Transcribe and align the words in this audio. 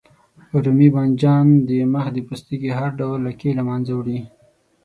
رومي 0.63 0.87
بانجان 0.93 1.45
د 1.67 1.69
مخ 1.93 2.05
د 2.13 2.17
پوستکي 2.27 2.69
هر 2.79 2.89
ډول 2.99 3.19
لکې 3.27 3.49
له 3.57 3.63
منځه 3.69 3.91
وړي. 3.95 4.19